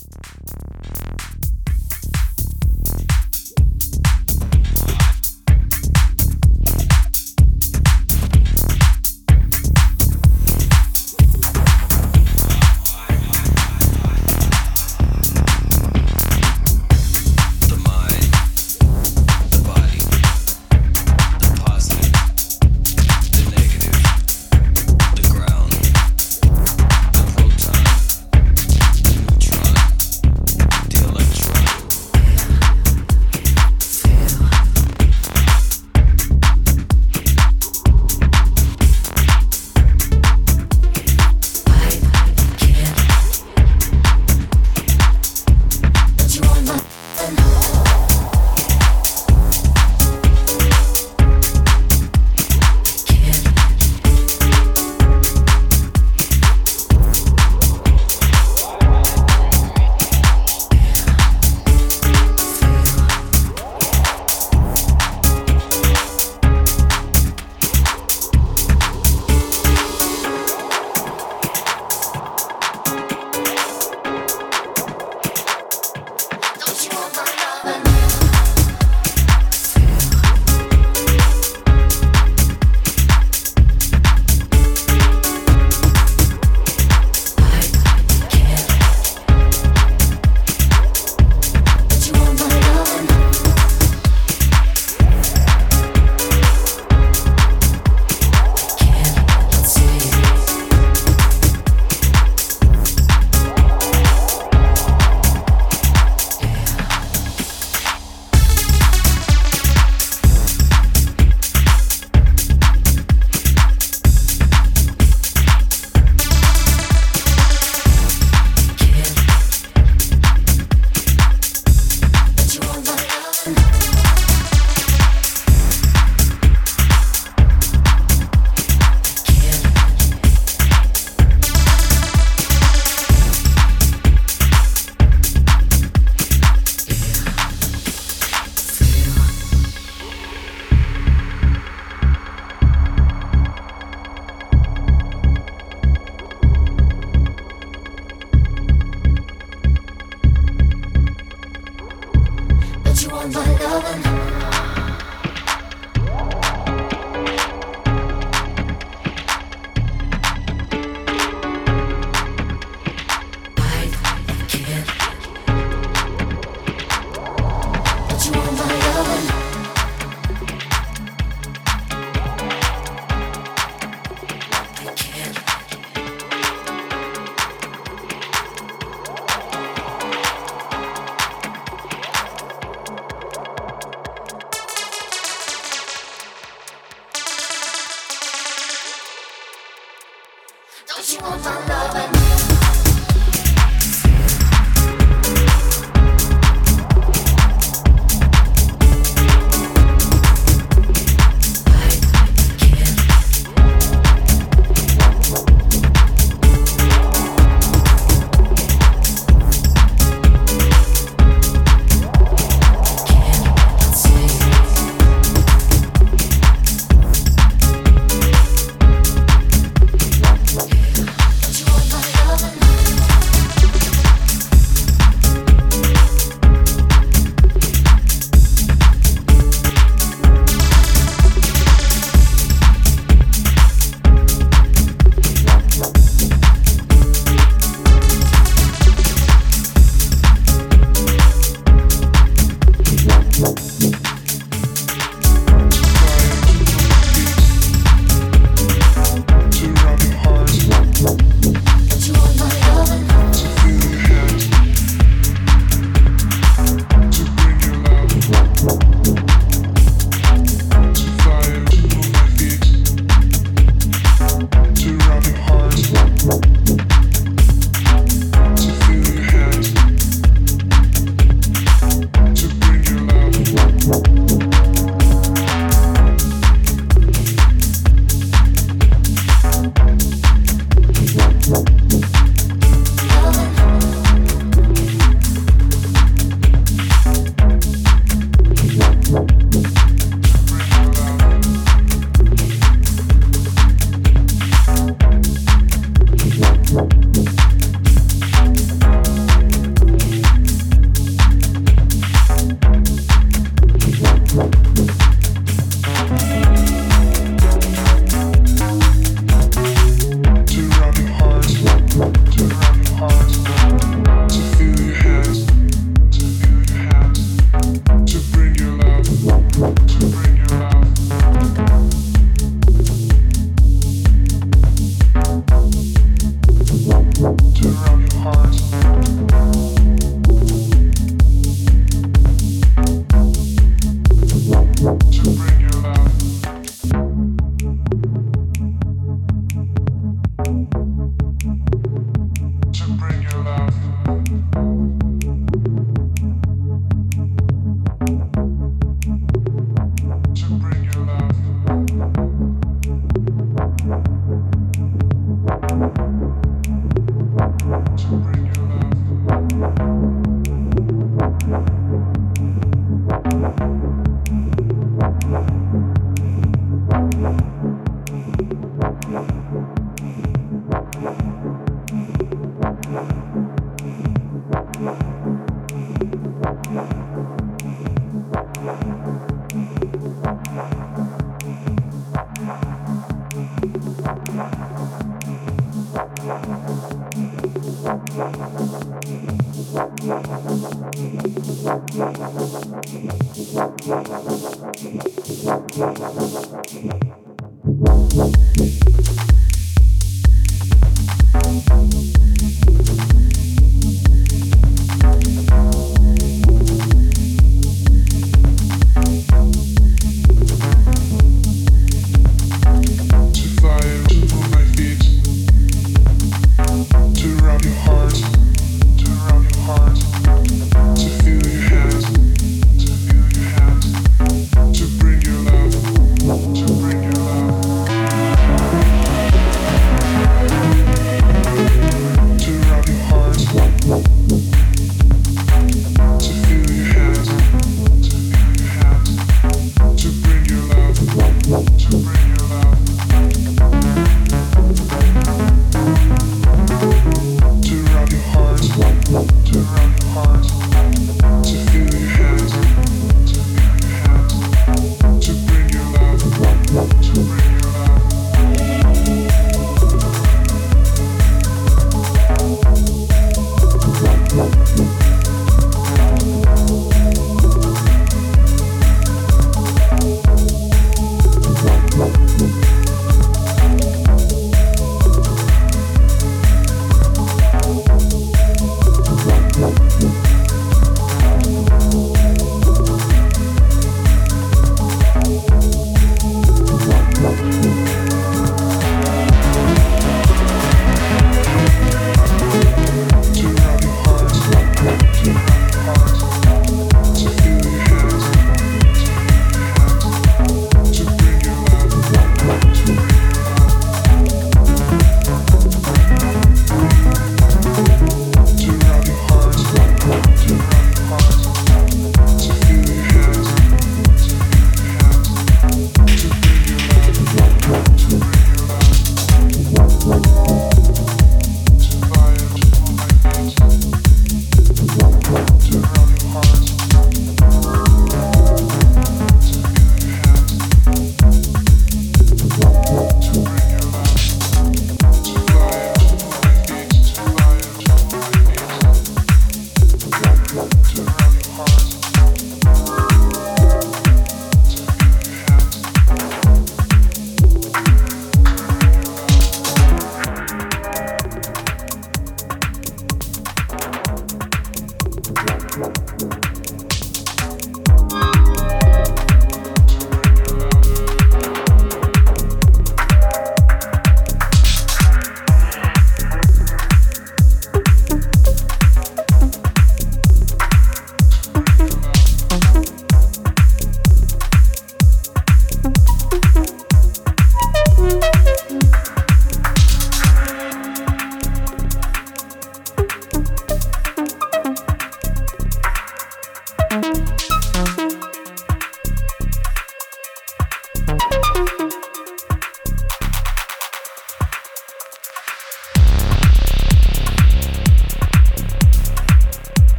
you 0.00 0.37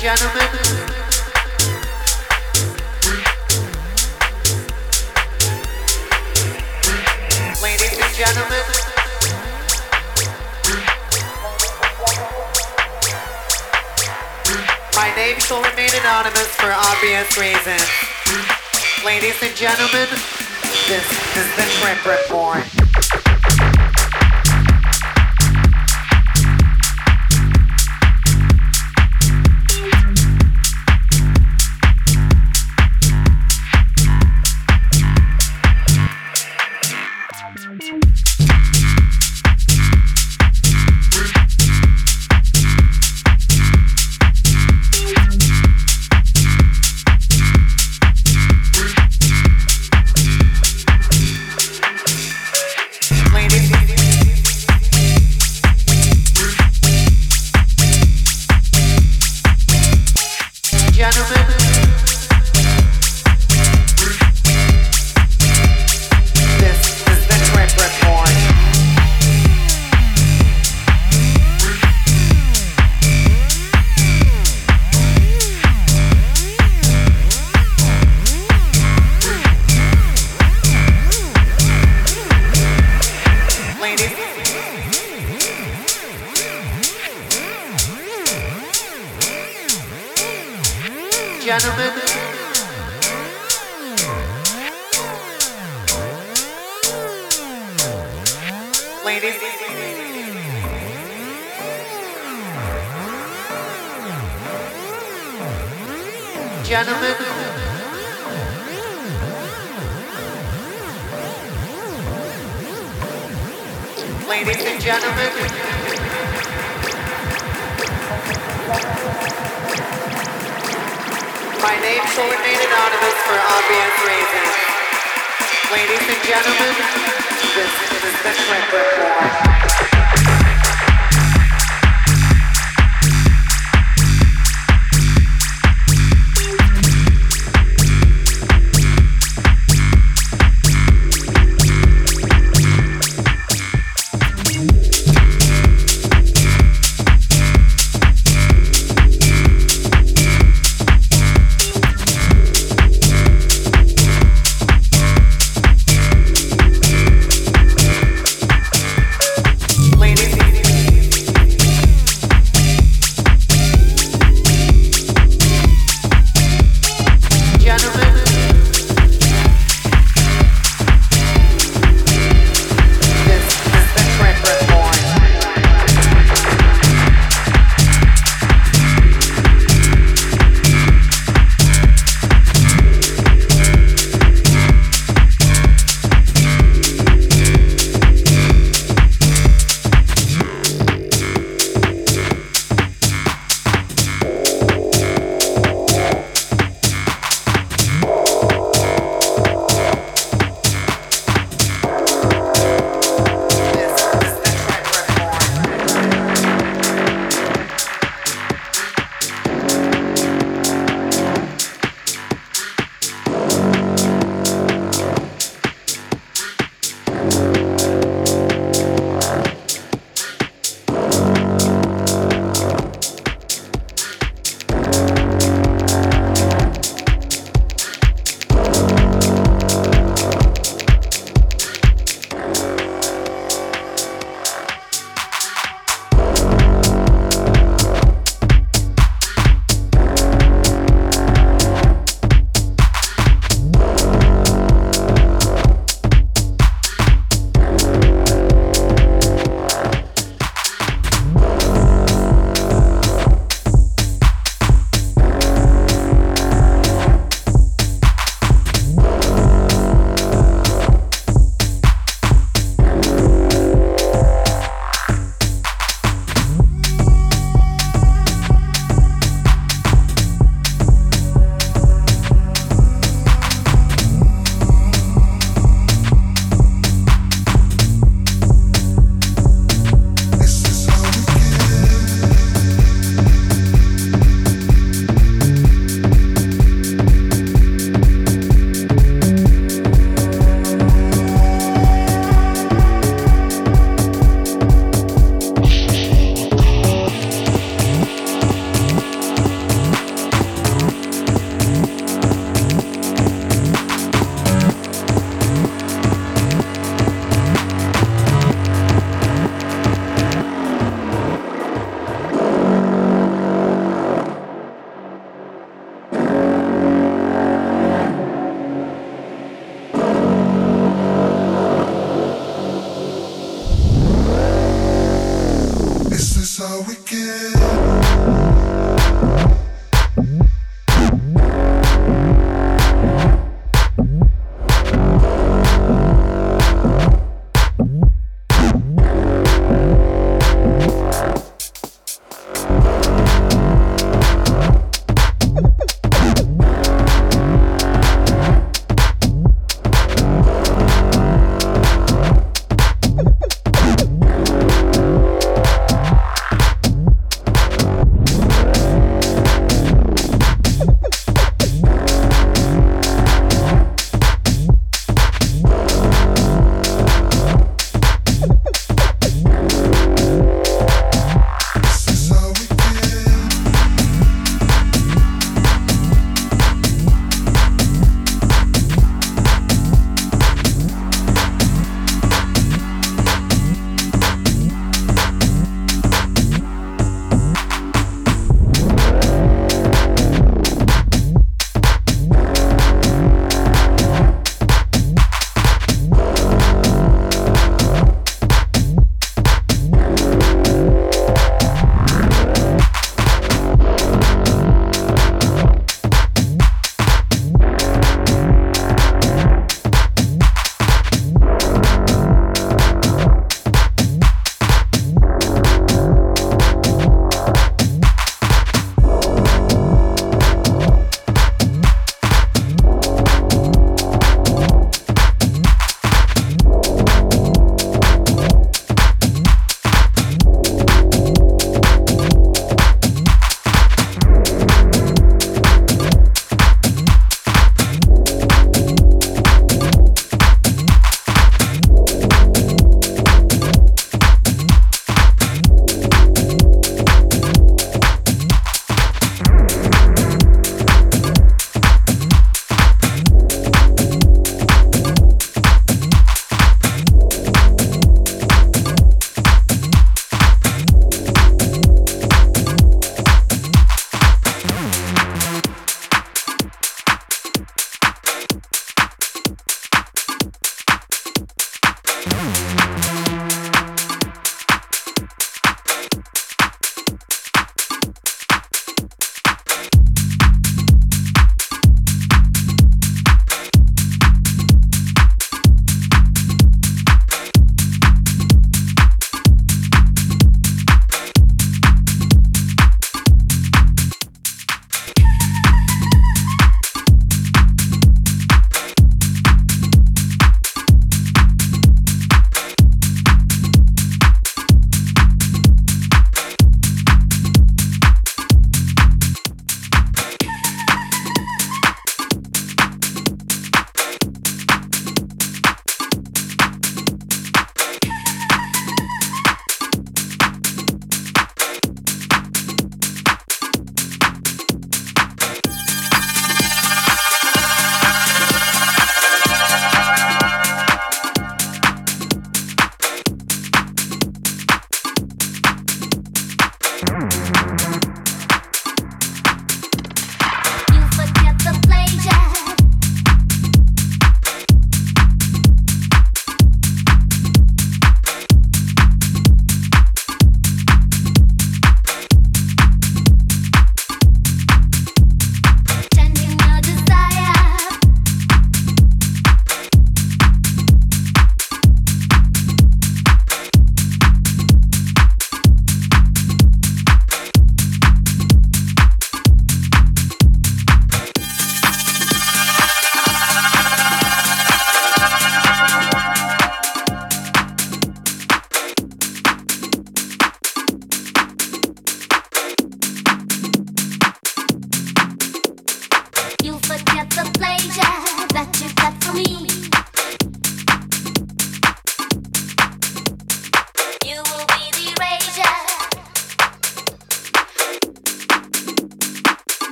Ladies 0.00 0.16
and 8.00 8.14
gentlemen. 8.14 8.64
My 14.96 15.12
name 15.16 15.38
shall 15.38 15.60
remain 15.60 15.90
anonymous 16.00 16.48
for 16.56 16.72
obvious 16.72 17.36
reasons. 17.36 17.84
Ladies 19.04 19.36
and 19.42 19.54
gentlemen, 19.54 20.08
this 20.88 21.04
is 21.36 21.56
the 21.56 21.66
Crimp 21.78 22.06
Report. 22.06 23.29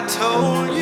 Told 0.00 0.74
you 0.74 0.81